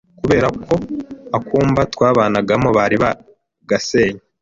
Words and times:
kubera 0.19 0.47
ko 0.63 0.73
akumba 1.37 1.81
twabanagamo 1.93 2.69
bari 2.77 2.97
bagasenye 3.03 4.21